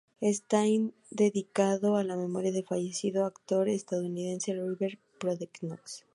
Está 0.19 0.63
dedicado 1.11 1.95
a 1.95 2.03
la 2.03 2.15
memoria 2.15 2.51
del 2.51 2.65
fallecido 2.65 3.23
actor 3.23 3.69
estadounidense 3.69 4.51
River 4.51 4.97
Phoenix. 5.19 6.05